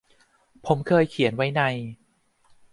[0.65, 1.61] ผมเคยเขียนไว้ใน